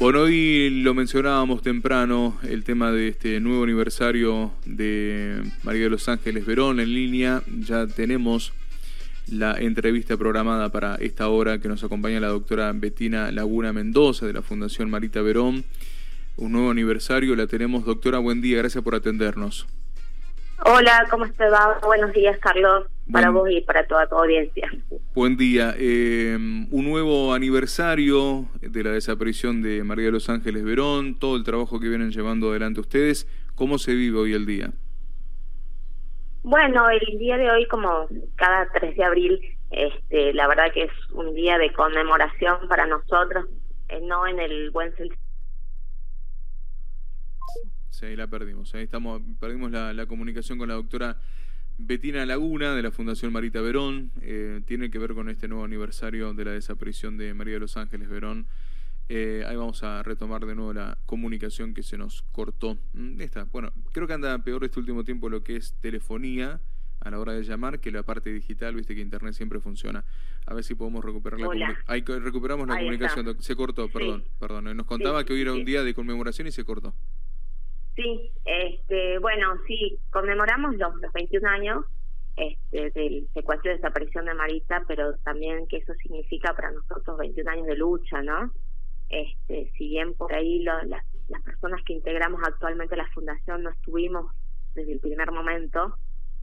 Bueno, 0.00 0.20
hoy 0.20 0.70
lo 0.82 0.94
mencionábamos 0.94 1.60
temprano, 1.60 2.38
el 2.42 2.64
tema 2.64 2.90
de 2.90 3.08
este 3.08 3.38
nuevo 3.38 3.64
aniversario 3.64 4.50
de 4.64 5.42
María 5.62 5.82
de 5.82 5.90
los 5.90 6.08
Ángeles 6.08 6.46
Verón 6.46 6.80
en 6.80 6.94
línea. 6.94 7.42
Ya 7.46 7.86
tenemos 7.86 8.54
la 9.30 9.58
entrevista 9.58 10.16
programada 10.16 10.70
para 10.70 10.94
esta 10.94 11.28
hora 11.28 11.58
que 11.58 11.68
nos 11.68 11.84
acompaña 11.84 12.18
la 12.18 12.28
doctora 12.28 12.72
Betina 12.74 13.30
Laguna 13.30 13.74
Mendoza 13.74 14.24
de 14.24 14.32
la 14.32 14.40
Fundación 14.40 14.88
Marita 14.88 15.20
Verón. 15.20 15.66
Un 16.38 16.52
nuevo 16.52 16.70
aniversario, 16.70 17.36
la 17.36 17.46
tenemos. 17.46 17.84
Doctora, 17.84 18.20
buen 18.20 18.40
día, 18.40 18.56
gracias 18.56 18.82
por 18.82 18.94
atendernos. 18.94 19.66
Hola, 20.64 21.06
¿cómo 21.10 21.26
estás? 21.26 21.52
Buenos 21.82 22.14
días, 22.14 22.38
Carlos, 22.40 22.86
para 23.12 23.30
vos 23.30 23.50
y 23.50 23.60
para 23.60 23.86
toda 23.86 24.08
tu 24.08 24.16
audiencia. 24.16 24.70
Buen 25.14 25.36
día. 25.36 25.74
Eh, 25.76 26.36
un 26.36 26.84
nuevo 26.84 27.32
aniversario 27.34 28.48
de 28.60 28.84
la 28.84 28.90
desaparición 28.90 29.62
de 29.62 29.82
María 29.84 30.06
de 30.06 30.12
los 30.12 30.28
Ángeles 30.28 30.64
Verón, 30.64 31.18
todo 31.18 31.36
el 31.36 31.44
trabajo 31.44 31.80
que 31.80 31.88
vienen 31.88 32.10
llevando 32.10 32.50
adelante 32.50 32.80
ustedes. 32.80 33.26
¿Cómo 33.54 33.78
se 33.78 33.94
vive 33.94 34.18
hoy 34.18 34.32
el 34.32 34.46
día? 34.46 34.72
Bueno, 36.42 36.88
el 36.88 37.18
día 37.18 37.36
de 37.36 37.50
hoy, 37.50 37.66
como 37.66 38.08
cada 38.36 38.66
3 38.72 38.96
de 38.96 39.04
abril, 39.04 39.40
este, 39.70 40.32
la 40.32 40.48
verdad 40.48 40.72
que 40.72 40.84
es 40.84 40.92
un 41.12 41.34
día 41.34 41.58
de 41.58 41.72
conmemoración 41.72 42.68
para 42.68 42.86
nosotros, 42.86 43.46
eh, 43.88 44.00
no 44.02 44.26
en 44.26 44.40
el 44.40 44.70
buen 44.70 44.94
sentido 44.96 45.20
Sí, 48.00 48.06
ahí 48.06 48.16
la 48.16 48.26
perdimos. 48.28 48.74
Ahí 48.74 48.84
estamos, 48.84 49.20
perdimos 49.38 49.70
la, 49.70 50.06
comunicación 50.06 50.58
con 50.58 50.68
la 50.68 50.74
doctora 50.74 51.18
Betina 51.82 52.26
Laguna 52.26 52.74
de 52.74 52.82
la 52.82 52.90
Fundación 52.90 53.32
Marita 53.32 53.60
Verón. 53.60 54.10
Eh, 54.20 54.60
tiene 54.66 54.90
que 54.90 54.98
ver 54.98 55.14
con 55.14 55.28
este 55.28 55.48
nuevo 55.48 55.64
aniversario 55.64 56.34
de 56.34 56.44
la 56.44 56.50
desaparición 56.52 57.16
de 57.16 57.32
María 57.32 57.54
de 57.54 57.60
los 57.60 57.76
Ángeles 57.76 58.08
Verón. 58.08 58.46
Eh, 59.08 59.44
ahí 59.46 59.56
vamos 59.56 59.82
a 59.82 60.02
retomar 60.02 60.44
de 60.44 60.54
nuevo 60.54 60.72
la 60.72 60.98
comunicación 61.06 61.72
que 61.72 61.82
se 61.82 61.96
nos 61.96 62.22
cortó. 62.32 62.78
Mm, 62.92 63.20
esta, 63.22 63.44
bueno, 63.44 63.72
creo 63.92 64.06
que 64.06 64.12
anda 64.12 64.38
peor 64.44 64.62
este 64.64 64.78
último 64.78 65.04
tiempo 65.04 65.30
lo 65.30 65.42
que 65.42 65.56
es 65.56 65.74
telefonía 65.80 66.60
a 67.00 67.10
la 67.10 67.18
hora 67.18 67.32
de 67.32 67.42
llamar 67.42 67.80
que 67.80 67.90
la 67.90 68.02
parte 68.02 68.30
digital, 68.30 68.74
viste 68.74 68.94
que 68.94 69.00
internet 69.00 69.32
siempre 69.32 69.58
funciona. 69.58 70.04
A 70.44 70.52
ver 70.52 70.62
si 70.62 70.74
podemos 70.74 71.02
recuperar 71.02 71.40
la 71.40 71.46
comunicación. 71.46 72.22
Recuperamos 72.22 72.68
la 72.68 72.76
comunicación. 72.76 73.36
Se 73.40 73.56
cortó, 73.56 73.88
perdón, 73.88 74.24
perdón. 74.38 74.76
Nos 74.76 74.86
contaba 74.86 75.24
que 75.24 75.32
hoy 75.32 75.40
era 75.40 75.54
un 75.54 75.64
día 75.64 75.82
de 75.82 75.94
conmemoración 75.94 76.46
y 76.46 76.52
se 76.52 76.62
cortó. 76.62 76.94
Sí, 77.96 78.32
este, 78.44 79.18
bueno, 79.18 79.54
sí, 79.66 79.98
conmemoramos 80.10 80.76
los, 80.76 80.94
los 80.96 81.12
21 81.12 81.48
años 81.48 81.84
este, 82.36 82.90
del 82.90 83.28
secuestro 83.34 83.70
y 83.70 83.74
desaparición 83.74 84.26
de 84.26 84.34
Marita, 84.34 84.82
pero 84.86 85.14
también 85.24 85.66
que 85.66 85.78
eso 85.78 85.92
significa 85.94 86.54
para 86.54 86.70
nosotros 86.70 87.18
21 87.18 87.50
años 87.50 87.66
de 87.66 87.76
lucha, 87.76 88.22
¿no? 88.22 88.52
Este, 89.08 89.70
si 89.76 89.88
bien 89.88 90.14
por 90.14 90.32
ahí 90.32 90.62
las, 90.62 90.86
las 90.86 91.42
personas 91.42 91.82
que 91.84 91.94
integramos 91.94 92.40
actualmente 92.46 92.96
la 92.96 93.08
fundación 93.08 93.64
no 93.64 93.70
estuvimos 93.70 94.32
desde 94.74 94.92
el 94.92 95.00
primer 95.00 95.32
momento, 95.32 95.96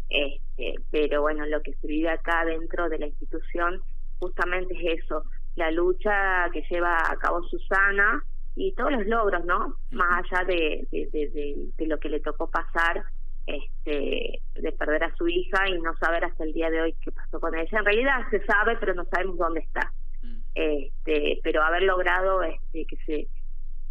este, 0.10 0.76
pero 0.92 1.22
bueno, 1.22 1.46
lo 1.46 1.62
que 1.62 1.74
se 1.74 1.88
vive 1.88 2.10
acá 2.10 2.46
dentro 2.46 2.90
de 2.90 3.00
la 3.00 3.08
institución 3.08 3.82
justamente 4.20 4.74
es 4.74 5.04
eso, 5.04 5.24
la 5.56 5.72
lucha 5.72 6.50
que 6.52 6.64
lleva 6.70 6.98
a 6.98 7.16
cabo 7.18 7.44
Susana, 7.44 8.24
y 8.58 8.74
todos 8.74 8.92
los 8.92 9.06
logros, 9.06 9.46
¿no? 9.46 9.76
Más 9.92 10.26
allá 10.32 10.44
de, 10.46 10.88
de, 10.92 11.86
lo 11.86 12.00
que 12.00 12.10
le 12.10 12.20
tocó 12.20 12.50
pasar, 12.50 13.04
este, 13.46 14.42
de 14.56 14.72
perder 14.72 15.04
a 15.04 15.16
su 15.16 15.28
hija 15.28 15.70
y 15.70 15.80
no 15.80 15.96
saber 15.98 16.26
hasta 16.26 16.44
el 16.44 16.54
día 16.54 16.72
de 16.72 16.82
hoy 16.82 16.96
qué 17.04 17.12
pasó 17.12 17.40
con 17.40 17.56
ella. 17.56 17.78
En 17.78 17.86
realidad 17.86 18.22
se 18.32 18.44
sabe, 18.46 18.76
pero 18.80 18.96
no 18.96 19.06
sabemos 19.06 19.38
dónde 19.38 19.60
está. 19.60 19.92
Mm. 20.24 20.40
Este, 20.56 21.40
pero 21.44 21.62
haber 21.64 21.84
logrado 21.84 22.42
este, 22.42 22.86
que 22.86 22.98
se 23.06 23.28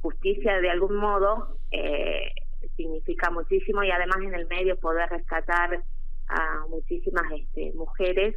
justicia 0.03 0.61
de 0.61 0.71
algún 0.71 0.97
modo 0.97 1.59
eh, 1.71 2.33
significa 2.77 3.31
muchísimo 3.31 3.85
y 3.85 3.91
además 3.91 4.19
en 4.23 4.35
el 4.35 4.47
medio 4.47 4.77
poder 4.79 5.09
rescatar 5.11 5.81
a 6.29 6.67
muchísimas 6.69 7.25
este, 7.33 7.73
mujeres 7.75 8.37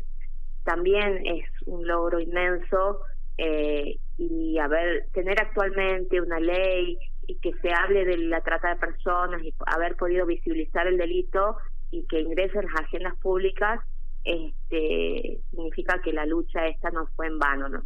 también 0.63 1.25
es 1.25 1.45
un 1.65 1.87
logro 1.87 2.19
inmenso 2.19 3.01
eh, 3.37 3.97
y 4.19 4.57
haber 4.59 5.07
tener 5.13 5.41
actualmente 5.41 6.19
una 6.19 6.39
ley 6.41 6.97
y 7.25 7.35
que 7.35 7.53
se 7.61 7.71
hable 7.71 8.03
de 8.03 8.17
la 8.17 8.41
trata 8.41 8.69
de 8.69 8.75
personas 8.75 9.41
y 9.41 9.53
haber 9.65 9.95
podido 9.95 10.25
visibilizar 10.25 10.87
el 10.87 10.97
delito 10.97 11.55
y 11.89 12.03
que 12.03 12.19
ingresen 12.19 12.65
las 12.65 12.81
agendas 12.81 13.15
públicas 13.17 13.79
este 14.25 15.39
significa 15.49 16.01
que 16.01 16.11
la 16.11 16.25
lucha 16.25 16.67
esta 16.67 16.91
no 16.91 17.07
fue 17.15 17.27
en 17.27 17.39
vano 17.39 17.69
no 17.69 17.83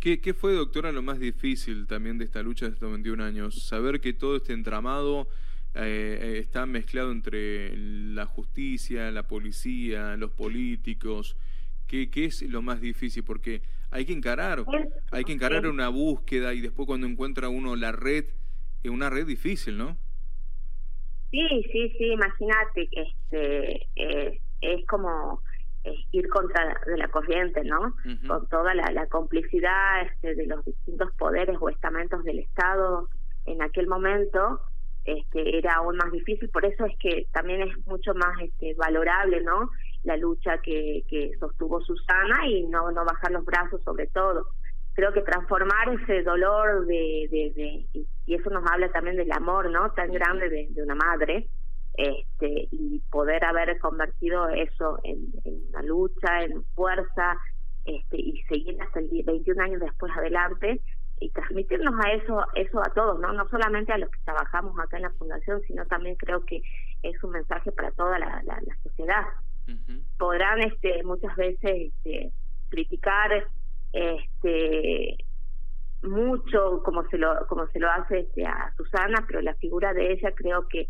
¿Qué, 0.00 0.22
¿Qué 0.22 0.32
fue, 0.32 0.54
doctora, 0.54 0.92
lo 0.92 1.02
más 1.02 1.18
difícil 1.18 1.86
también 1.86 2.16
de 2.16 2.24
esta 2.24 2.42
lucha 2.42 2.64
de 2.64 2.72
estos 2.72 2.90
21 2.90 3.22
años? 3.22 3.66
Saber 3.66 4.00
que 4.00 4.14
todo 4.14 4.36
este 4.36 4.54
entramado 4.54 5.28
eh, 5.74 6.38
está 6.38 6.64
mezclado 6.64 7.12
entre 7.12 7.76
la 7.76 8.24
justicia, 8.24 9.10
la 9.10 9.24
policía, 9.24 10.16
los 10.16 10.30
políticos, 10.30 11.36
¿Qué, 11.86 12.08
¿Qué, 12.08 12.26
es 12.26 12.40
lo 12.40 12.62
más 12.62 12.80
difícil? 12.80 13.24
Porque 13.24 13.60
hay 13.92 14.06
que 14.06 14.14
encarar, 14.14 14.64
hay 15.10 15.24
que 15.24 15.32
encarar 15.32 15.66
una 15.66 15.88
búsqueda 15.90 16.54
y 16.54 16.62
después 16.62 16.86
cuando 16.86 17.06
encuentra 17.06 17.50
uno 17.50 17.76
la 17.76 17.92
red, 17.92 18.24
es 18.82 18.90
una 18.90 19.10
red 19.10 19.26
difícil, 19.26 19.76
¿no? 19.76 19.98
Sí, 21.30 21.46
sí, 21.70 21.94
sí, 21.98 22.12
imagínate, 22.12 22.88
este, 22.90 23.86
eh, 23.96 24.40
es 24.62 24.86
como 24.86 25.42
ir 26.12 26.28
contra 26.28 26.80
de 26.86 26.96
la 26.96 27.08
corriente, 27.08 27.62
¿no? 27.64 27.94
Con 28.26 28.48
toda 28.48 28.74
la, 28.74 28.90
la 28.92 29.06
complicidad 29.08 30.02
este, 30.02 30.36
de 30.36 30.46
los 30.46 30.64
distintos 30.64 31.12
poderes 31.18 31.56
o 31.60 31.68
estamentos 31.68 32.24
del 32.24 32.38
Estado 32.38 33.08
en 33.46 33.60
aquel 33.60 33.88
momento, 33.88 34.60
este, 35.04 35.58
era 35.58 35.74
aún 35.74 35.96
más 35.96 36.12
difícil, 36.12 36.48
por 36.48 36.64
eso 36.64 36.86
es 36.86 36.96
que 36.98 37.26
también 37.32 37.62
es 37.62 37.86
mucho 37.86 38.14
más 38.14 38.40
este, 38.40 38.74
valorable, 38.74 39.42
¿no? 39.42 39.70
La 40.04 40.16
lucha 40.16 40.58
que, 40.58 41.04
que 41.08 41.32
sostuvo 41.38 41.80
Susana 41.80 42.46
y 42.48 42.66
no, 42.66 42.90
no 42.90 43.04
bajar 43.04 43.30
los 43.30 43.44
brazos 43.44 43.82
sobre 43.84 44.06
todo. 44.08 44.46
Creo 44.94 45.12
que 45.12 45.22
transformar 45.22 45.88
ese 46.00 46.22
dolor 46.22 46.86
de, 46.86 47.28
de, 47.30 47.86
y 48.26 48.34
eso 48.34 48.50
nos 48.50 48.64
habla 48.70 48.90
también 48.90 49.16
del 49.16 49.32
amor, 49.32 49.70
¿no? 49.70 49.90
Tan 49.92 50.12
grande 50.12 50.48
de, 50.50 50.68
de 50.70 50.82
una 50.82 50.94
madre, 50.94 51.48
este, 51.94 52.68
y 52.70 53.00
poder 53.10 53.44
haber 53.44 53.78
convertido 53.78 54.48
eso 54.50 54.98
en, 55.04 55.26
en 55.44 55.66
una 55.68 55.82
lucha, 55.82 56.42
en 56.44 56.64
fuerza, 56.74 57.38
este, 57.84 58.16
y 58.16 58.42
seguir 58.48 58.80
hasta 58.80 59.00
el 59.00 59.08
21 59.24 59.62
años 59.62 59.80
después 59.80 60.12
adelante 60.16 60.80
y 61.20 61.30
transmitirnos 61.30 61.94
a 62.04 62.12
eso 62.12 62.44
eso 62.54 62.80
a 62.80 62.92
todos 62.94 63.18
no 63.20 63.32
no 63.32 63.48
solamente 63.48 63.92
a 63.92 63.98
los 63.98 64.10
que 64.10 64.20
trabajamos 64.24 64.78
acá 64.78 64.96
en 64.96 65.04
la 65.04 65.10
fundación 65.10 65.60
sino 65.66 65.84
también 65.86 66.16
creo 66.16 66.44
que 66.44 66.62
es 67.02 67.22
un 67.22 67.30
mensaje 67.30 67.70
para 67.72 67.90
toda 67.92 68.18
la, 68.18 68.42
la, 68.44 68.60
la 68.60 68.76
sociedad 68.82 69.24
podrán 70.18 70.60
este 70.60 71.02
muchas 71.04 71.34
veces 71.36 71.92
este, 71.92 72.32
criticar 72.68 73.44
este 73.92 75.16
mucho 76.02 76.82
como 76.84 77.06
se 77.08 77.18
lo 77.18 77.46
como 77.46 77.66
se 77.68 77.78
lo 77.78 77.90
hace 77.90 78.20
este, 78.20 78.44
a 78.46 78.72
Susana 78.76 79.24
pero 79.26 79.40
la 79.40 79.54
figura 79.54 79.92
de 79.92 80.12
ella 80.12 80.32
creo 80.34 80.66
que 80.68 80.88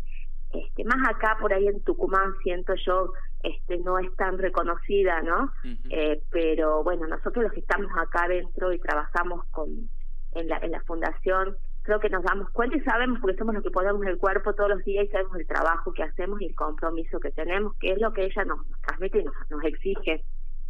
este 0.53 0.83
más 0.85 1.07
acá 1.09 1.37
por 1.39 1.53
ahí 1.53 1.67
en 1.67 1.81
Tucumán 1.81 2.33
siento 2.43 2.73
yo 2.85 3.13
este 3.43 3.77
no 3.79 3.99
es 3.99 4.13
tan 4.15 4.37
reconocida 4.37 5.21
no 5.21 5.51
eh, 5.89 6.21
pero 6.31 6.83
bueno 6.83 7.07
nosotros 7.07 7.43
los 7.43 7.53
que 7.53 7.59
estamos 7.59 7.91
acá 7.97 8.25
adentro 8.25 8.71
y 8.71 8.79
trabajamos 8.79 9.45
con 9.51 9.89
en 10.33 10.47
la 10.47 10.57
en 10.57 10.71
la 10.71 10.81
fundación 10.81 11.55
creo 11.83 11.99
que 11.99 12.09
nos 12.09 12.23
damos 12.23 12.49
cuenta 12.51 12.77
y 12.77 12.81
sabemos 12.81 13.19
porque 13.19 13.37
somos 13.37 13.53
los 13.53 13.63
que 13.63 13.69
ponemos 13.69 14.05
el 14.05 14.17
cuerpo 14.17 14.53
todos 14.53 14.69
los 14.69 14.83
días 14.85 15.05
y 15.05 15.09
sabemos 15.09 15.37
el 15.37 15.45
trabajo 15.45 15.93
que 15.93 16.03
hacemos 16.03 16.41
y 16.41 16.45
el 16.45 16.55
compromiso 16.55 17.19
que 17.19 17.31
tenemos, 17.31 17.75
que 17.79 17.91
es 17.91 18.01
lo 18.01 18.11
que 18.13 18.25
ella 18.25 18.45
nos, 18.45 18.59
transmite 18.87 19.19
y 19.19 19.23
nos, 19.25 19.35
nos 19.49 19.63
exige. 19.65 20.23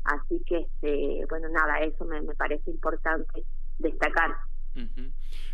Así 0.03 0.43
que, 0.45 0.57
este, 0.57 1.25
bueno, 1.29 1.47
nada, 1.49 1.79
eso 1.79 2.03
me, 2.05 2.21
me 2.21 2.35
parece 2.35 2.71
importante 2.71 3.43
destacar. 3.79 4.35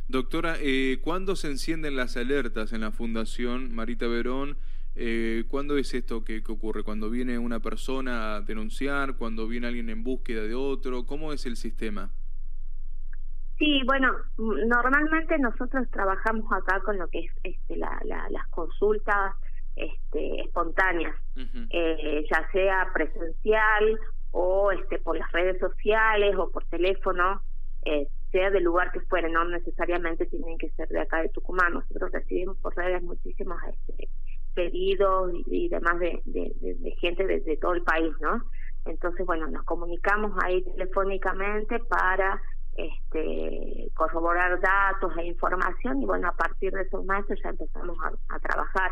Doctora, 0.08 0.56
eh, 0.60 1.00
¿cuándo 1.02 1.36
se 1.36 1.48
encienden 1.48 1.98
las 1.98 2.16
alertas 2.16 2.74
en 2.74 2.82
la 2.82 2.92
Fundación 2.92 3.76
Marita 3.76 4.08
Verón? 4.08 4.58
Eh, 4.96 5.44
¿Cuándo 5.50 5.78
es 5.78 5.94
esto 5.94 6.24
que, 6.24 6.42
que, 6.42 6.52
ocurre? 6.52 6.84
¿Cuando 6.84 7.10
viene 7.10 7.38
una 7.38 7.60
persona 7.60 8.38
a 8.38 8.42
denunciar? 8.42 9.18
¿Cuando 9.18 9.48
viene 9.48 9.68
alguien 9.68 9.90
en 9.90 10.04
búsqueda 10.04 10.44
de 10.44 10.56
otro? 10.56 11.06
¿Cómo 11.06 11.32
es 11.32 11.46
el 11.46 11.58
sistema? 11.58 12.12
Sí, 13.60 13.82
bueno, 13.86 14.16
normalmente 14.38 15.38
nosotros 15.38 15.86
trabajamos 15.92 16.50
acá 16.50 16.80
con 16.80 16.98
lo 16.98 17.10
que 17.10 17.20
es 17.20 17.32
este, 17.44 17.76
la, 17.76 18.02
las 18.30 18.48
consultas 18.48 19.36
este, 19.76 20.42
espontáneas, 20.42 21.14
eh, 21.70 22.26
ya 22.32 22.50
sea 22.54 22.90
presencial 22.94 24.00
o 24.32 24.72
este, 24.72 25.00
por 25.00 25.18
las 25.18 25.30
redes 25.34 25.60
sociales 25.60 26.38
o 26.38 26.50
por 26.52 26.64
teléfono, 26.68 27.42
eh, 27.84 28.08
sea 28.32 28.50
del 28.50 28.64
lugar 28.64 28.94
que 28.94 29.02
fuera, 29.02 29.28
no 29.28 29.44
necesariamente 29.44 30.26
tienen 30.28 30.58
que 30.58 30.70
ser 30.72 30.88
de 30.88 31.02
acá 31.02 31.22
de 31.22 31.30
Tucumán. 31.30 31.74
Nosotros 31.74 32.14
recibimos 32.14 32.58
por 32.60 32.78
redes 32.78 33.04
muchísimos 33.04 33.58
este, 33.68 34.08
pedidos 34.54 35.34
y, 35.48 35.68
demás 35.68 36.00
de, 36.00 36.22
de, 36.26 36.96
gente 37.02 37.28
desde 37.28 37.58
todo 37.58 37.74
el 37.74 37.84
país, 37.84 38.14
¿no? 38.22 38.42
Entonces, 38.86 39.26
bueno, 39.26 39.48
nos 39.48 39.64
comunicamos 39.64 40.32
ahí 40.44 40.64
telefónicamente 40.64 41.80
para 41.80 42.42
este, 42.88 43.90
corroborar 43.94 44.60
datos 44.60 45.12
e 45.18 45.26
información 45.26 46.02
y 46.02 46.06
bueno, 46.06 46.28
a 46.28 46.36
partir 46.36 46.72
de 46.74 46.84
esos 46.84 47.06
momentos 47.06 47.38
ya 47.44 47.50
empezamos 47.50 47.98
a, 48.30 48.40
trabajar, 48.40 48.92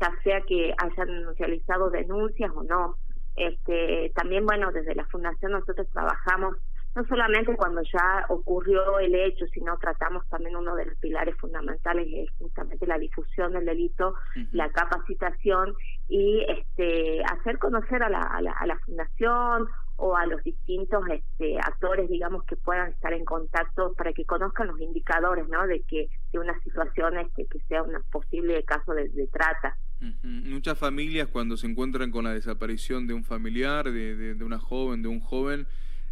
ya 0.00 0.12
sea 0.22 0.40
que 0.42 0.74
hayan 0.78 1.34
realizado 1.36 1.90
denuncias 1.90 2.50
o 2.54 2.62
no. 2.62 2.96
Este, 3.34 4.12
también 4.14 4.46
bueno, 4.46 4.72
desde 4.72 4.94
la 4.94 5.04
fundación 5.06 5.52
nosotros 5.52 5.86
trabajamos 5.92 6.56
no 6.96 7.04
solamente 7.04 7.54
cuando 7.56 7.82
ya 7.82 8.24
ocurrió 8.30 8.98
el 8.98 9.14
hecho, 9.14 9.44
sino 9.52 9.76
tratamos 9.76 10.26
también 10.30 10.56
uno 10.56 10.74
de 10.74 10.86
los 10.86 10.98
pilares 10.98 11.36
fundamentales 11.36 12.08
es 12.10 12.30
justamente 12.38 12.86
la 12.86 12.96
difusión 12.96 13.52
del 13.52 13.66
delito, 13.66 14.14
la 14.52 14.70
capacitación 14.70 15.74
y 16.08 16.46
este 16.48 17.22
hacer 17.24 17.58
conocer 17.58 18.02
a 18.02 18.08
la, 18.08 18.20
a 18.20 18.40
la, 18.40 18.52
a 18.52 18.66
la 18.66 18.78
fundación 18.78 19.68
o 19.96 20.16
a 20.16 20.26
los 20.26 20.42
distintos 20.44 21.02
este, 21.10 21.58
actores, 21.58 22.08
digamos, 22.08 22.44
que 22.44 22.56
puedan 22.56 22.90
estar 22.90 23.12
en 23.12 23.24
contacto 23.24 23.94
para 23.94 24.12
que 24.12 24.24
conozcan 24.24 24.68
los 24.68 24.80
indicadores, 24.80 25.48
¿no? 25.48 25.66
De 25.66 25.82
que 25.82 26.08
de 26.32 26.38
una 26.38 26.58
situación 26.60 27.18
este, 27.18 27.46
que 27.46 27.60
sea 27.68 27.82
un 27.82 27.94
posible 28.10 28.62
caso 28.64 28.92
de, 28.92 29.08
trata. 29.32 29.76
Muchas 30.22 30.78
familias 30.78 31.28
cuando 31.28 31.56
se 31.56 31.66
encuentran 31.66 32.10
con 32.10 32.24
la 32.24 32.34
desaparición 32.34 33.06
de 33.06 33.14
un 33.14 33.24
familiar, 33.24 33.90
de, 33.90 34.34
de 34.34 34.44
una 34.44 34.58
joven, 34.58 35.02
de 35.02 35.08
un 35.08 35.20
joven, 35.20 35.66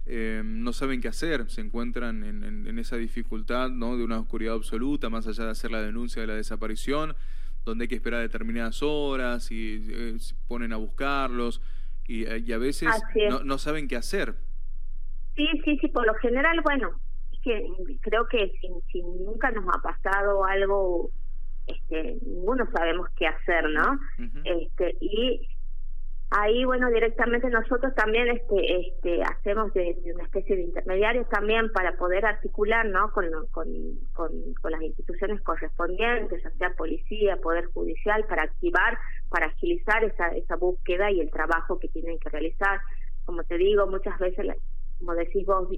eh, 0.07 0.43
no 0.45 0.75
saben 0.75 1.01
qué 1.01 1.09
hacer, 1.09 1.51
se 1.51 1.63
encuentran 1.63 2.25
en, 2.25 2.79
esa 2.79 2.97
dificultad 2.97 3.71
¿no? 3.71 3.97
de 3.97 4.05
una 4.05 4.19
oscuridad 4.19 4.55
absoluta, 4.55 5.09
más 5.09 5.27
allá 5.27 5.45
de 5.45 5.51
hacer 5.51 5.71
la 5.71 5.81
denuncia 5.81 6.21
de 6.21 6.29
la 6.29 6.35
desaparición, 6.35 7.17
donde 7.65 7.85
hay 7.85 7.89
que 7.89 7.95
esperar 7.95 8.21
determinadas 8.21 8.83
horas 8.83 9.51
y 9.51 9.87
eh, 9.89 10.17
ponen 10.47 10.75
a 10.75 10.77
buscarlos 10.77 11.63
y, 12.07 12.25
eh, 12.25 12.55
a 12.55 12.59
veces 12.59 12.89
no, 13.45 13.59
saben 13.59 13.89
qué 13.89 13.97
hacer. 13.97 14.35
Sí, 15.37 15.47
sí, 15.65 15.79
sí, 15.81 15.89
por 15.89 16.07
lo 16.07 16.15
general, 16.15 16.61
bueno, 16.63 16.91
que 17.43 17.67
creo 18.01 18.27
que 18.29 18.53
si, 18.91 19.03
nunca 19.03 19.51
nos 19.51 19.65
ha 19.75 19.83
pasado 19.83 20.45
algo, 20.45 21.11
este, 21.67 22.19
ninguno 22.25 22.69
sabemos 22.73 23.09
qué 23.17 23.27
hacer, 23.27 23.69
¿no? 23.71 23.99
este 24.45 24.97
Y 25.01 25.49
Ahí, 26.37 26.65
bueno, 26.65 26.91
directamente 26.91 27.49
nosotros 27.49 27.95
también 27.95 28.27
este, 28.27 28.89
este, 28.89 29.23
hacemos 29.23 29.73
de, 29.73 29.97
una 30.13 30.25
especie 30.25 30.57
de 30.57 30.63
intermediarios 30.63 31.29
también 31.29 31.71
para 31.71 31.97
poder 31.97 32.27
articular 32.27 32.85
¿no? 32.87 33.13
con, 33.13 33.27
con, 33.53 33.69
con, 34.13 34.73
las 34.73 34.83
instituciones 34.83 35.41
correspondientes, 35.43 36.43
ya 36.43 36.51
sea 36.51 36.71
policía, 36.71 37.37
poder 37.37 37.67
judicial, 37.67 38.25
para 38.29 38.43
activar, 38.43 38.99
para 39.29 39.47
agilizar 39.47 40.03
esa, 40.03 40.31
esa 40.31 40.57
búsqueda 40.57 41.09
y 41.13 41.21
el 41.21 41.31
trabajo 41.31 41.79
que 41.79 41.87
tienen 41.87 42.19
que 42.19 42.31
realizar. 42.31 42.81
Como 43.27 43.45
te 43.45 43.57
digo, 43.57 43.87
muchas 43.87 44.19
veces, 44.19 44.57
como 44.99 45.15
decís 45.15 45.47
vos, 45.47 45.69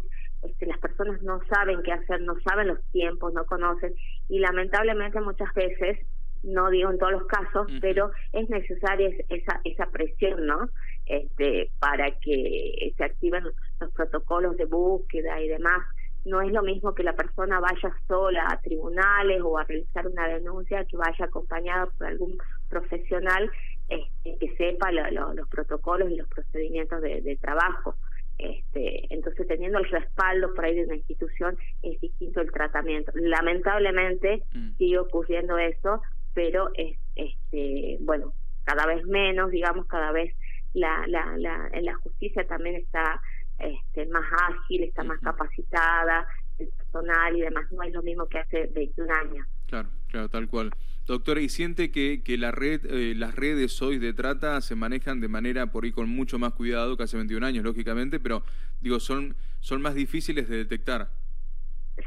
este, 0.42 0.64
las 0.64 0.78
personas 0.78 1.20
no 1.20 1.38
saben 1.52 1.82
qué 1.82 1.92
hacer, 1.92 2.22
no 2.22 2.34
saben 2.40 2.68
los 2.68 2.82
tiempos, 2.92 3.34
no 3.34 3.44
conocen 3.44 3.94
y 4.30 4.38
lamentablemente 4.38 5.20
muchas 5.20 5.52
veces 5.52 5.98
no 6.42 6.70
digo 6.70 6.90
en 6.90 6.98
todos 6.98 7.12
los 7.12 7.26
casos, 7.26 7.66
pero 7.80 8.10
es 8.32 8.48
necesaria 8.48 9.10
esa, 9.28 9.60
esa 9.64 9.86
presión, 9.86 10.46
¿no? 10.46 10.68
Este, 11.06 11.70
para 11.78 12.10
que 12.18 12.92
se 12.96 13.04
activen 13.04 13.44
los 13.80 13.92
protocolos 13.92 14.56
de 14.56 14.64
búsqueda 14.64 15.40
y 15.40 15.48
demás. 15.48 15.82
No 16.24 16.40
es 16.42 16.50
lo 16.50 16.62
mismo 16.62 16.92
que 16.92 17.04
la 17.04 17.14
persona 17.14 17.60
vaya 17.60 17.96
sola 18.08 18.48
a 18.50 18.60
tribunales 18.60 19.40
o 19.42 19.58
a 19.58 19.64
realizar 19.64 20.08
una 20.08 20.26
denuncia, 20.26 20.84
que 20.84 20.96
vaya 20.96 21.26
acompañada 21.26 21.86
por 21.86 22.08
algún 22.08 22.36
profesional 22.68 23.48
este, 23.88 24.36
que 24.38 24.56
sepa 24.56 24.90
los 24.90 25.48
protocolos 25.48 26.10
y 26.10 26.16
los 26.16 26.28
procedimientos 26.28 27.00
de, 27.02 27.38
trabajo. 27.40 27.94
Este, 28.38 29.06
entonces, 29.14 29.46
teniendo 29.46 29.78
el 29.78 29.88
respaldo 29.88 30.52
por 30.54 30.64
ahí 30.64 30.74
de 30.74 30.84
una 30.84 30.96
institución, 30.96 31.56
es 31.82 32.00
distinto 32.00 32.40
el 32.40 32.50
tratamiento. 32.50 33.12
Lamentablemente, 33.14 34.42
mm. 34.52 34.76
sigue 34.76 34.98
ocurriendo 34.98 35.56
eso, 35.56 36.02
pero 36.36 36.68
es, 36.74 36.98
este, 37.14 37.96
bueno, 38.02 38.34
cada 38.64 38.84
vez 38.84 39.06
menos, 39.06 39.50
digamos, 39.50 39.86
cada 39.86 40.12
vez 40.12 40.34
la, 40.74 41.06
la, 41.06 41.34
la, 41.38 41.70
la 41.80 41.94
justicia 41.94 42.46
también 42.46 42.74
está 42.76 43.22
este, 43.58 44.04
más 44.06 44.24
ágil, 44.50 44.84
está 44.84 45.02
más 45.02 45.18
capacitada, 45.20 46.26
el 46.58 46.68
personal 46.68 47.34
y 47.34 47.40
demás, 47.40 47.72
no 47.72 47.82
es 47.82 47.92
lo 47.94 48.02
mismo 48.02 48.28
que 48.28 48.38
hace 48.38 48.66
21 48.66 49.14
años. 49.14 49.46
Claro, 49.66 49.88
claro, 50.08 50.28
tal 50.28 50.46
cual. 50.46 50.70
Doctora, 51.06 51.40
¿y 51.40 51.48
siente 51.48 51.90
que, 51.90 52.22
que 52.22 52.36
la 52.36 52.50
red, 52.50 52.84
eh, 52.84 53.14
las 53.16 53.34
redes 53.34 53.80
hoy 53.80 53.98
de 53.98 54.12
trata 54.12 54.60
se 54.60 54.74
manejan 54.74 55.20
de 55.22 55.28
manera 55.28 55.72
por 55.72 55.84
ahí 55.84 55.92
con 55.92 56.10
mucho 56.10 56.38
más 56.38 56.52
cuidado 56.52 56.98
que 56.98 57.04
hace 57.04 57.16
21 57.16 57.46
años, 57.46 57.64
lógicamente, 57.64 58.20
pero 58.20 58.42
digo, 58.82 59.00
son, 59.00 59.36
son 59.60 59.80
más 59.80 59.94
difíciles 59.94 60.50
de 60.50 60.58
detectar? 60.58 61.08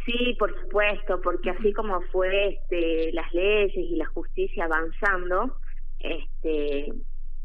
Sí, 0.05 0.35
por 0.37 0.55
supuesto, 0.61 1.19
porque 1.21 1.49
así 1.49 1.73
como 1.73 2.01
fue 2.11 2.49
este, 2.49 3.11
las 3.11 3.33
leyes 3.33 3.75
y 3.75 3.95
la 3.95 4.05
justicia 4.07 4.65
avanzando, 4.65 5.55
este, 5.99 6.93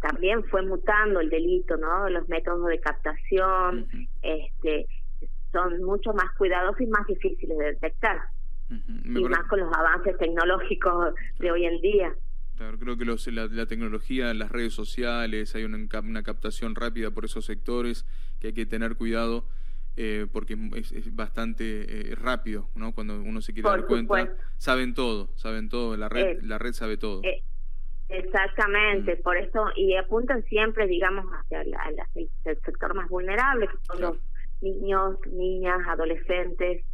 también 0.00 0.44
fue 0.44 0.62
mutando 0.62 1.20
el 1.20 1.30
delito, 1.30 1.76
¿no? 1.78 2.08
Los 2.10 2.28
métodos 2.28 2.66
de 2.68 2.80
captación, 2.80 3.88
este, 4.20 4.86
son 5.52 5.82
mucho 5.82 6.12
más 6.12 6.30
cuidadosos 6.36 6.82
y 6.82 6.86
más 6.86 7.06
difíciles 7.06 7.56
de 7.56 7.64
detectar. 7.64 8.20
Y 8.70 9.24
más 9.24 9.44
con 9.48 9.60
los 9.60 9.72
avances 9.72 10.16
tecnológicos 10.18 11.14
de 11.38 11.50
hoy 11.50 11.64
en 11.64 11.80
día. 11.80 12.14
Claro, 12.56 12.78
creo 12.78 12.96
que 12.96 13.04
los, 13.04 13.26
la, 13.28 13.46
la, 13.46 13.66
tecnología, 13.66 14.32
las 14.34 14.50
redes 14.50 14.74
sociales, 14.74 15.54
hay 15.54 15.64
una, 15.64 15.78
una 16.00 16.22
captación 16.22 16.74
rápida 16.74 17.10
por 17.10 17.24
esos 17.24 17.44
sectores 17.44 18.04
que 18.40 18.48
hay 18.48 18.52
que 18.52 18.66
tener 18.66 18.96
cuidado 18.96 19.44
eh, 19.96 20.26
porque 20.32 20.56
es, 20.74 21.14
bastante 21.14 22.10
eh, 22.10 22.14
rápido, 22.16 22.68
¿no? 22.74 22.92
Cuando 22.92 23.20
uno 23.20 23.40
se 23.40 23.52
quiere 23.52 23.68
dar 23.68 23.86
cuenta, 23.86 24.34
saben 24.58 24.94
todo, 24.94 25.28
saben 25.36 25.68
todo, 25.68 25.96
la 25.96 26.08
red, 26.08 26.42
la 26.42 26.58
red 26.58 26.72
sabe 26.72 26.96
todo. 26.96 27.22
Eh, 27.22 27.42
exactamente, 28.08 29.16
mm. 29.16 29.22
por 29.22 29.36
eso, 29.36 29.66
y 29.76 29.94
apuntan 29.96 30.42
siempre, 30.44 30.86
digamos, 30.86 31.26
hacia 31.26 31.62
el 31.62 32.60
sector 32.64 32.94
más 32.94 33.08
vulnerable, 33.08 33.68
que 33.68 33.76
son 33.86 34.00
los 34.00 34.16
niños, 34.60 35.16
niñas, 35.26 35.80
adolescentes, 35.86 36.84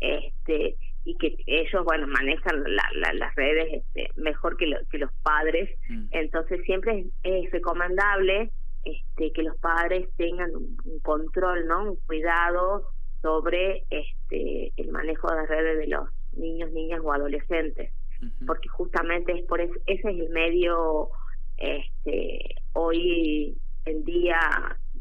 este 0.00 0.76
y 1.04 1.16
que 1.16 1.34
ellos 1.46 1.84
bueno 1.84 2.06
manejan 2.06 2.62
las 2.66 3.34
redes 3.34 3.68
este, 3.72 4.10
mejor 4.16 4.56
que, 4.56 4.70
que 4.90 4.98
los 4.98 5.10
padres 5.22 5.70
mm. 5.88 6.08
entonces 6.10 6.62
siempre 6.64 7.06
es 7.22 7.50
recomendable 7.50 8.50
este, 8.84 9.32
que 9.32 9.42
los 9.42 9.56
padres 9.58 10.08
tengan 10.16 10.50
un, 10.54 11.00
control, 11.02 11.66
¿no? 11.66 11.90
Un 11.90 11.96
cuidado 12.06 12.88
sobre 13.22 13.84
este, 13.90 14.72
el 14.76 14.90
manejo 14.90 15.32
de 15.32 15.46
redes 15.46 15.78
de 15.78 15.86
los 15.88 16.08
niños, 16.32 16.70
niñas 16.72 17.00
o 17.02 17.12
adolescentes, 17.12 17.92
porque 18.46 18.68
justamente 18.68 19.32
es 19.32 19.44
por 19.46 19.60
ese 19.60 19.80
es 19.86 20.04
el 20.04 20.28
medio 20.30 21.08
este, 21.56 22.56
hoy 22.72 23.56
en 23.84 24.04
día 24.04 24.38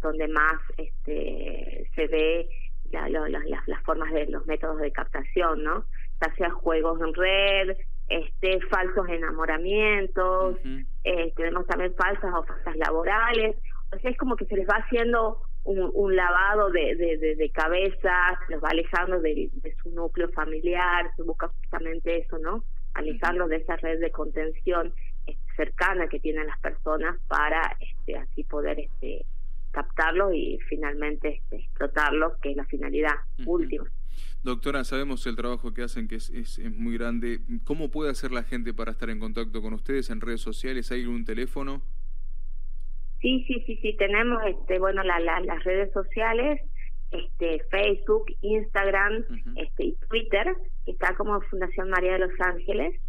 donde 0.01 0.27
más 0.27 0.59
este, 0.77 1.88
se 1.95 2.07
ve 2.07 2.50
la, 2.91 3.09
las, 3.09 3.83
formas 3.83 4.12
de 4.13 4.25
los 4.27 4.45
métodos 4.45 4.79
de 4.79 4.91
captación, 4.91 5.63
¿no? 5.63 5.86
Ya 6.21 6.33
sea 6.36 6.50
juegos 6.50 7.00
en 7.01 7.13
red, 7.13 7.77
este, 8.10 8.60
falsos 8.68 9.08
enamoramientos, 9.08 10.58
eh, 11.04 11.34
tenemos 11.36 11.66
también 11.68 11.94
falsas 11.96 12.34
ofertas 12.34 12.75
laborales, 12.78 13.56
o 13.92 14.00
sea, 14.00 14.12
es 14.12 14.18
como 14.18 14.36
que 14.36 14.46
se 14.46 14.56
les 14.56 14.68
va 14.68 14.78
haciendo 14.78 15.42
un, 15.63 16.16
lavado 16.16 16.72
de, 16.72 16.96
de, 16.96 17.36
de, 17.36 17.50
cabeza, 17.51 18.39
se 18.48 18.54
los 18.54 18.63
va 18.63 18.70
alejando 18.70 19.20
de, 19.20 19.51
su 19.84 19.92
núcleo 19.92 20.30
familiar, 20.30 21.12
se 21.16 21.24
busca 21.24 21.50
justamente 21.50 22.18
eso, 22.18 22.39
¿no? 22.39 22.63
Alejarlos 22.96 23.50
de 23.50 23.58
esa 23.58 23.75
red 23.78 24.00
de 24.00 24.12
contención 24.12 24.94
este, 25.28 25.39
cercana 25.56 26.08
que 26.08 26.20
tienen 26.20 26.48
las 26.48 26.60
personas 26.60 27.18
para 27.28 27.78
este, 27.80 28.18
así 28.18 28.44
poder 28.44 28.80
este, 28.80 29.25
captarlos 29.71 30.33
y 30.33 30.57
finalmente 30.67 31.35
este, 31.35 31.57
explotarlos, 31.57 32.38
que 32.41 32.51
es 32.51 32.57
la 32.57 32.65
finalidad 32.65 33.13
última. 33.45 33.85
Doctora, 34.43 34.83
sabemos 34.83 35.25
el 35.27 35.35
trabajo 35.35 35.73
que 35.73 35.83
hacen, 35.83 36.07
que 36.07 36.15
es, 36.15 36.29
es, 36.29 36.59
muy 36.71 36.97
grande. 36.97 37.39
¿Cómo 37.65 37.91
puede 37.91 38.11
hacer 38.11 38.31
la 38.31 38.43
gente 38.43 38.73
para 38.73 38.91
estar 38.91 39.09
en 39.09 39.19
contacto 39.19 39.61
con 39.61 39.73
ustedes 39.73 40.09
en 40.09 40.21
redes 40.21 40.41
sociales? 40.41 40.91
¿Hay 40.91 41.01
algún 41.01 41.25
teléfono? 41.25 41.81
Sí, 43.21 43.43
sí, 43.47 43.61
sí, 43.65 43.77
sí, 43.81 43.97
tenemos 43.97 44.41
este, 44.45 44.79
bueno, 44.79 45.03
la, 45.03 45.19
las 45.19 45.63
redes 45.65 45.91
sociales, 45.91 46.61
este, 47.11 47.61
Facebook, 47.69 48.25
Instagram, 48.41 49.25
este, 49.57 49.83
y 49.83 49.95
Twitter, 50.07 50.55
que 50.85 50.91
está 50.91 51.13
como 51.15 51.41
Fundación 51.41 51.89
María 51.89 52.13
de 52.13 52.19
los 52.19 52.39
Ángeles. 52.39 52.99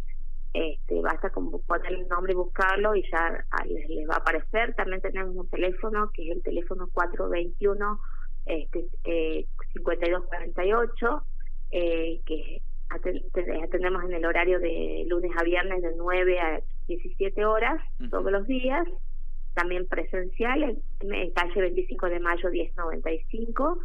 Este, 0.53 0.99
basta 1.01 1.29
con 1.29 1.49
poner 1.49 1.93
el 1.93 2.07
nombre 2.09 2.33
y 2.33 2.35
buscarlo 2.35 2.93
y 2.93 3.03
ya 3.09 3.45
ah, 3.51 3.65
les, 3.65 3.89
les, 3.89 4.09
va 4.09 4.15
a 4.15 4.17
aparecer. 4.17 4.73
También 4.75 5.01
tenemos 5.01 5.35
un 5.35 5.47
teléfono 5.49 6.11
que 6.13 6.29
es 6.29 6.35
el 6.35 6.43
teléfono 6.43 6.89
421 6.91 7.99
este, 8.45 8.87
eh, 9.05 9.45
5248, 9.73 11.23
eh, 11.71 12.19
que 12.25 12.61
atendemos 13.63 14.03
en 14.03 14.13
el 14.13 14.25
horario 14.25 14.59
de 14.59 15.05
lunes 15.07 15.31
a 15.37 15.43
viernes 15.43 15.81
de 15.81 15.93
9 15.95 16.39
a 16.39 16.61
17 16.87 17.45
horas 17.45 17.81
todos 18.09 18.31
los 18.31 18.45
días. 18.47 18.85
También 19.53 19.87
presencial 19.87 20.63
en, 20.63 21.31
calle 21.31 21.61
25 21.61 22.07
de 22.07 22.19
mayo 22.19 22.49
1095 22.49 23.79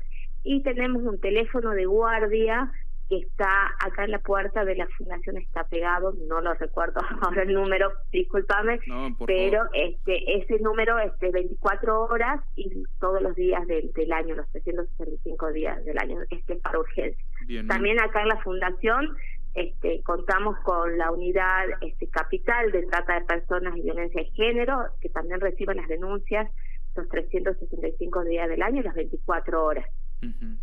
y 0.45 0.63
tenemos 0.63 1.03
un 1.03 1.21
teléfono 1.21 1.71
de 1.71 1.87
guardia 1.87 2.73
que 3.09 3.19
está 3.19 3.69
acá 3.79 4.05
en 4.05 4.11
la 4.11 4.19
puerta 4.19 4.65
de 4.65 4.77
la 4.77 4.89
fundación 4.89 5.37
está 5.37 5.65
pegado, 5.65 6.15
no 6.29 6.41
lo 6.41 6.55
recuerdo 6.55 7.01
ahora 7.23 7.43
el 7.43 7.53
número, 7.53 7.93
discúlpame, 8.11 8.81
pero 9.27 9.65
este 9.73 10.39
ese 10.39 10.59
número 10.61 10.99
es 10.99 11.17
de 11.19 11.31
24 11.31 12.05
horas 12.05 12.41
y 12.57 12.85
todos 13.01 13.23
los 13.23 13.35
días 13.37 13.67
del, 13.67 14.13
año, 14.13 14.35
los 14.35 14.49
365 14.51 15.53
días 15.53 15.85
del 15.85 15.99
año, 15.99 16.21
este 16.31 16.55
es 16.55 16.61
para 16.61 16.79
urgencia. 16.79 17.25
También 17.69 18.01
acá 18.01 18.23
en 18.23 18.29
la 18.29 18.43
fundación 18.43 19.17
este, 19.55 20.03
contamos 20.03 20.59
con 20.61 20.99
la 20.99 21.11
unidad 21.11 21.65
este, 21.81 22.09
capital 22.09 22.71
de 22.73 22.83
trata 22.87 23.15
de 23.15 23.25
personas 23.25 23.77
y 23.77 23.83
violencia 23.83 24.23
de 24.23 24.31
género, 24.33 24.85
que 25.01 25.09
también 25.09 25.41
recibe 25.41 25.75
las 25.75 25.89
denuncias 25.89 26.51
los 26.95 27.09
365 27.09 28.25
días 28.25 28.49
del 28.49 28.63
año 28.63 28.81
y 28.81 28.85
las 28.85 28.95
24 28.95 29.65
horas. 29.65 29.87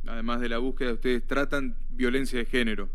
Además 0.08 0.42
de 0.42 0.50
la 0.50 0.58
búsqueda, 0.58 0.94
ustedes 0.94 1.26
tratan 1.26 1.76
violencia 1.90 2.40
de 2.40 2.46
género. 2.46 2.90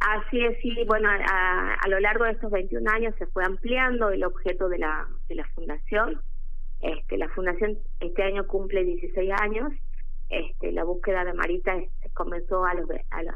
Así 0.00 0.44
es, 0.44 0.58
sí, 0.60 0.74
bueno, 0.86 1.08
a, 1.08 1.74
a, 1.74 1.88
lo 1.88 2.00
largo 2.00 2.24
de 2.24 2.32
estos 2.32 2.50
21 2.50 2.90
años 2.90 3.14
se 3.18 3.26
fue 3.26 3.44
ampliando 3.44 4.10
el 4.10 4.24
objeto 4.24 4.68
de 4.68 4.78
la, 4.78 5.06
de 5.28 5.36
la 5.36 5.46
fundación. 5.54 6.20
Este, 6.80 7.16
la 7.16 7.28
fundación 7.28 7.78
este 8.00 8.22
año 8.24 8.46
cumple 8.48 8.84
16 8.84 9.30
años. 9.40 9.72
Este, 10.28 10.72
la 10.72 10.82
búsqueda 10.82 11.24
de 11.24 11.34
Marita 11.34 11.76
comenzó 12.14 12.64
a 12.64 12.74
los, 12.74 12.88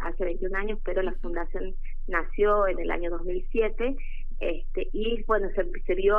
hace 0.02 0.24
21 0.24 0.58
años, 0.58 0.78
pero 0.84 1.02
la 1.02 1.12
fundación 1.22 1.74
nació 2.08 2.66
en 2.66 2.80
el 2.80 2.90
año 2.90 3.10
2007 3.10 3.96
este, 4.40 4.88
y 4.92 5.22
bueno, 5.24 5.48
se, 5.54 5.64
se, 5.86 5.94
vio, 5.94 6.16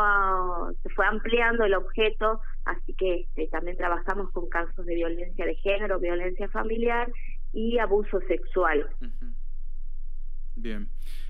se 0.81 0.89
fue 0.89 1.05
ampliando 1.05 1.65
el 1.65 1.75
objeto, 1.75 2.41
así 2.65 2.93
que 2.93 3.21
este, 3.21 3.47
también 3.47 3.77
trabajamos 3.77 4.31
con 4.31 4.50
casos 4.50 4.86
de 4.86 4.95
violencia 4.95 5.45
de 5.45 5.55
género, 5.55 6.00
violencia 6.00 6.50
familiar 6.50 7.12
y 7.53 7.77
abuso 7.77 8.19
sexual. 8.21 8.88
Bien. 10.55 10.88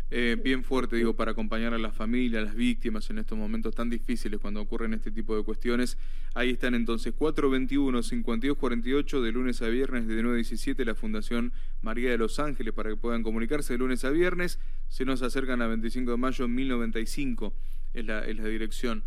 Eh, 0.10 0.38
bien 0.42 0.64
fuerte, 0.64 0.96
digo, 0.96 1.16
para 1.16 1.32
acompañar 1.32 1.74
a 1.74 1.78
las 1.78 1.94
familias, 1.94 2.42
a 2.42 2.46
las 2.46 2.56
víctimas 2.56 3.10
en 3.10 3.18
estos 3.18 3.38
momentos 3.38 3.76
tan 3.76 3.90
difíciles 3.90 4.40
cuando 4.40 4.62
ocurren 4.62 4.94
este 4.94 5.12
tipo 5.12 5.36
de 5.36 5.44
cuestiones. 5.44 5.98
Ahí 6.34 6.52
están 6.52 6.76
entonces 6.76 7.14
421-5248 7.18 9.22
de 9.22 9.32
lunes 9.34 9.62
a 9.62 9.68
viernes 9.68 10.08
de 10.08 10.24
9 10.24 10.32
a 10.32 10.36
17 10.36 10.86
la 10.86 10.96
Fundación 10.96 11.52
María 11.82 12.12
de 12.12 12.18
los 12.18 12.40
Ángeles 12.40 12.74
para 12.74 12.90
que 12.90 12.96
puedan 12.96 13.22
comunicarse 13.22 13.74
de 13.74 13.80
lunes 13.80 14.06
a 14.06 14.10
viernes. 14.10 14.62
Se 14.88 15.04
nos 15.04 15.22
acercan 15.22 15.62
a 15.62 15.68
25 15.68 16.12
de 16.12 16.18
mayo 16.18 16.48
1095 16.48 17.54
es 17.94 18.06
la, 18.06 18.26
es 18.26 18.38
la 18.38 18.48
dirección. 18.48 19.04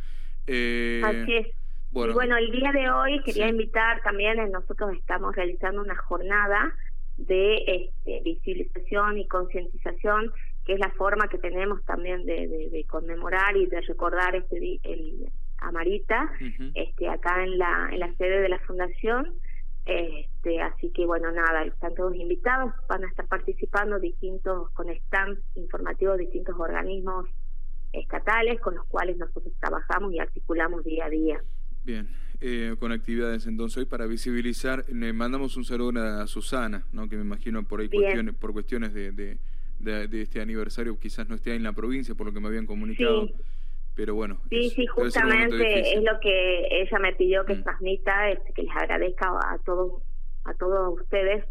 Eh, 0.47 1.03
Así 1.05 1.35
es. 1.35 1.47
Bueno, 1.93 2.13
y 2.13 2.15
bueno, 2.15 2.37
el 2.37 2.53
día 2.53 2.71
de 2.73 2.89
hoy 2.89 3.21
quería 3.25 3.49
invitar 3.49 4.01
también, 4.03 4.39
nosotros 4.53 4.97
estamos 4.97 5.35
realizando 5.35 5.83
una 5.83 5.97
jornada 5.97 6.73
de 7.17 7.57
este, 7.67 8.21
visibilización 8.23 9.19
y 9.19 9.27
concientización 9.27 10.33
que 10.71 10.75
es 10.75 10.81
la 10.81 10.91
forma 10.91 11.27
que 11.27 11.39
tenemos 11.39 11.85
también 11.85 12.25
de, 12.25 12.87
conmemorar 12.89 13.57
y 13.57 13.67
de 13.67 13.81
recordar 13.81 14.37
este 14.37 14.79
el 14.85 15.29
Amarita 15.59 16.31
este 16.75 17.09
acá 17.09 17.43
en 17.43 17.59
la 17.59 17.89
en 17.91 17.99
la 17.99 18.15
sede 18.15 18.41
de 18.41 18.49
la 18.49 18.61
fundación. 18.61 19.35
Este 19.85 20.63
así 20.63 20.91
que 20.91 21.07
bueno 21.07 21.33
nada 21.33 21.65
están 21.65 21.97
todos 21.97 22.15
invitados 22.15 22.73
van 22.89 23.03
a 23.03 23.09
estar 23.09 23.27
participando 23.27 23.99
distintos 23.99 24.71
con 24.71 24.87
stands 24.95 25.41
informativos 25.57 26.19
distintos 26.19 26.55
organismos 26.57 27.27
estatales 27.93 28.61
con 28.61 28.77
los 28.77 28.87
cuales 28.87 29.17
nosotros 29.17 29.53
trabajamos 29.59 30.13
y 30.13 30.21
articulamos 30.21 30.85
día 30.85 31.07
a 31.07 31.11
día. 31.11 31.43
Bien 31.85 32.09
eh, 32.41 32.77
con 32.79 32.93
actividades 32.93 33.45
entonces 33.49 33.77
hoy 33.79 33.87
para 33.87 34.07
visibilizar. 34.07 34.85
Le 34.89 35.13
mandamos 35.13 35.57
un 35.57 35.65
saludo 35.65 36.01
a 36.01 36.29
Susana 36.29 36.85
no 36.93 37.09
que 37.09 37.17
me 37.17 37.23
imagino 37.23 37.65
por 37.65 37.81
ahí 37.81 37.89
cuestiones 37.89 38.37
por 38.37 38.53
cuestiones 38.53 38.95
de 38.95 39.11
de, 39.11 39.39
este 40.13 40.41
aniversario 40.41 40.99
quizás 40.99 41.29
no 41.29 41.35
esté 41.35 41.55
en 41.55 41.63
la 41.63 41.73
provincia, 41.73 42.15
por 42.15 42.27
lo 42.27 42.33
que 42.33 42.41
me 42.41 42.49
habían 42.49 42.67
comunicado. 42.67 43.29
Pero 43.95 44.15
bueno. 44.15 44.41
Sí, 44.49 44.71
sí, 44.71 44.87
justamente 44.87 45.95
es 45.95 46.03
lo 46.03 46.19
que 46.21 46.83
ella 46.83 46.99
me 47.01 47.13
pidió 47.15 47.45
que 47.45 47.55
mm. 47.55 47.63
transmita, 47.63 48.31
este, 48.31 48.53
que 48.53 48.63
les 48.63 48.77
agradezca 48.77 49.29
a 49.29 49.59
todos, 49.65 50.03
a 50.45 50.55
todos 50.55 51.01
ustedes 51.01 51.45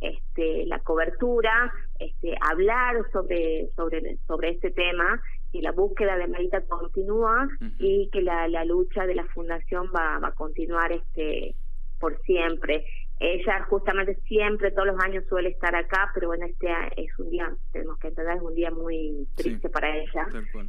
este, 0.00 0.66
la 0.66 0.78
cobertura, 0.80 1.72
este, 1.98 2.36
hablar 2.40 2.96
sobre, 3.12 3.70
sobre, 3.74 4.18
sobre 4.26 4.50
este 4.50 4.70
tema, 4.70 5.20
y 5.52 5.62
la 5.62 5.72
búsqueda 5.72 6.16
de 6.16 6.26
Marita 6.26 6.60
continúa 6.66 7.48
y 7.78 8.10
que 8.12 8.20
la, 8.20 8.46
la 8.48 8.64
lucha 8.64 9.06
de 9.06 9.14
la 9.14 9.24
fundación 9.26 9.90
va, 9.94 10.18
va 10.18 10.28
a 10.28 10.34
continuar 10.34 10.92
este 10.92 11.54
por 11.98 12.20
siempre. 12.22 12.84
Ella 13.18 13.62
justamente 13.70 14.14
siempre, 14.26 14.70
todos 14.72 14.88
los 14.88 15.00
años 15.00 15.24
suele 15.28 15.48
estar 15.48 15.74
acá, 15.74 16.10
pero 16.12 16.28
bueno, 16.28 16.44
este 16.44 16.68
es 16.98 17.18
un 17.18 17.30
día, 17.30 17.50
tenemos 17.72 17.98
que 17.98 18.08
entender, 18.08 18.36
es 18.36 18.42
un 18.42 18.54
día 18.54 18.70
muy 18.70 19.26
triste 19.36 19.70
para 19.70 19.96
ella. 19.96 20.26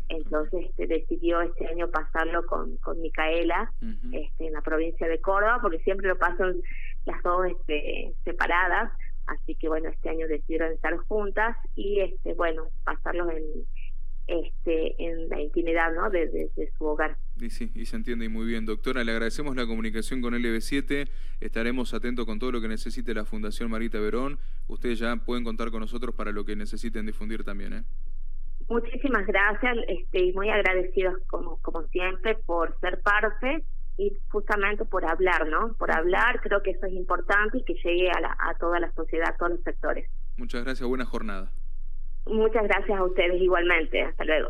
Entonces 0.07 0.67
este, 0.69 0.87
decidió 0.87 1.41
este 1.41 1.67
año 1.67 1.89
pasarlo 1.89 2.45
con, 2.45 2.77
con 2.77 3.01
Micaela 3.01 3.71
este, 4.13 4.47
en 4.47 4.53
la 4.53 4.61
provincia 4.61 5.07
de 5.09 5.19
Córdoba, 5.19 5.59
porque 5.61 5.79
siempre 5.79 6.07
lo 6.07 6.17
pasan 6.17 6.55
las 7.05 7.21
dos 7.21 7.47
este, 7.47 8.13
separadas. 8.23 8.93
Así 9.25 9.55
que 9.55 9.67
bueno, 9.67 9.89
este 9.89 10.09
año 10.09 10.25
decidieron 10.29 10.71
estar 10.71 10.95
juntas 10.95 11.57
y 11.75 11.99
este 11.99 12.33
bueno, 12.33 12.67
pasarlo 12.85 13.29
en, 13.29 13.43
este, 14.27 15.01
en 15.01 15.29
la 15.29 15.39
intimidad 15.39 15.93
¿no? 15.93 16.09
de, 16.09 16.51
su 16.77 16.85
hogar. 16.85 17.17
Y 17.39 17.49
sí, 17.49 17.71
y 17.73 17.85
se 17.85 17.95
entiende 17.95 18.27
muy 18.29 18.45
bien. 18.45 18.65
Doctora, 18.65 19.03
le 19.03 19.11
agradecemos 19.11 19.55
la 19.55 19.65
comunicación 19.65 20.21
con 20.21 20.33
LB7. 20.33 21.07
Estaremos 21.39 21.93
atentos 21.93 22.25
con 22.25 22.39
todo 22.39 22.51
lo 22.51 22.61
que 22.61 22.67
necesite 22.67 23.13
la 23.13 23.25
Fundación 23.25 23.71
Marita 23.71 23.99
Verón. 23.99 24.37
Ustedes 24.67 24.99
ya 24.99 25.15
pueden 25.15 25.43
contar 25.43 25.71
con 25.71 25.79
nosotros 25.79 26.13
para 26.13 26.31
lo 26.31 26.45
que 26.45 26.55
necesiten 26.55 27.05
difundir 27.05 27.43
también. 27.43 27.73
¿eh? 27.73 27.83
Muchísimas 28.67 29.25
gracias 29.25 29.77
este, 29.87 30.25
y 30.25 30.33
muy 30.33 30.49
agradecidos 30.49 31.15
como, 31.27 31.57
como 31.61 31.83
siempre 31.87 32.35
por 32.35 32.77
ser 32.81 33.01
parte 33.01 33.63
y 33.97 34.11
justamente 34.29 34.83
por 34.85 35.05
hablar, 35.05 35.47
¿no? 35.47 35.73
Por 35.73 35.91
hablar, 35.91 36.41
creo 36.41 36.61
que 36.61 36.71
eso 36.71 36.85
es 36.85 36.93
importante 36.93 37.59
y 37.59 37.63
que 37.63 37.73
llegue 37.75 38.09
a, 38.09 38.49
a 38.49 38.53
toda 38.55 38.79
la 38.79 38.91
sociedad, 38.91 39.29
a 39.29 39.37
todos 39.37 39.53
los 39.53 39.61
sectores. 39.61 40.09
Muchas 40.35 40.63
gracias, 40.63 40.87
buena 40.87 41.05
jornada. 41.05 41.49
Muchas 42.29 42.63
gracias 42.63 42.99
a 42.99 43.03
ustedes 43.03 43.41
igualmente. 43.41 44.01
Hasta 44.03 44.23
luego. 44.25 44.49